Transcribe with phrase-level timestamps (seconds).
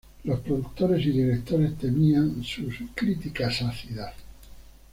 [0.23, 4.15] Los productores y directores temían sus "críticas ácidas".